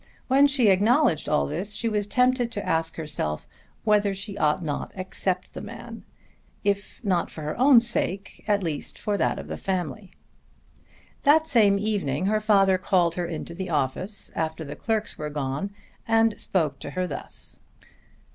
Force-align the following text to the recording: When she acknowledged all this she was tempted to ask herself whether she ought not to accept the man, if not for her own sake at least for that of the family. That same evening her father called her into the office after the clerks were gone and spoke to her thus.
When 0.27 0.47
she 0.47 0.69
acknowledged 0.69 1.29
all 1.29 1.45
this 1.45 1.75
she 1.75 1.87
was 1.87 2.07
tempted 2.07 2.51
to 2.53 2.65
ask 2.65 2.95
herself 2.95 3.45
whether 3.83 4.15
she 4.15 4.35
ought 4.35 4.63
not 4.63 4.89
to 4.89 4.99
accept 4.99 5.53
the 5.53 5.61
man, 5.61 6.05
if 6.63 6.99
not 7.03 7.29
for 7.29 7.43
her 7.43 7.55
own 7.59 7.79
sake 7.79 8.43
at 8.47 8.63
least 8.63 8.97
for 8.97 9.15
that 9.15 9.37
of 9.37 9.45
the 9.47 9.57
family. 9.57 10.09
That 11.21 11.45
same 11.45 11.77
evening 11.77 12.25
her 12.25 12.41
father 12.41 12.79
called 12.79 13.13
her 13.13 13.27
into 13.27 13.53
the 13.53 13.69
office 13.69 14.31
after 14.35 14.63
the 14.65 14.75
clerks 14.75 15.19
were 15.19 15.29
gone 15.29 15.69
and 16.07 16.41
spoke 16.41 16.79
to 16.79 16.89
her 16.89 17.05
thus. 17.05 17.59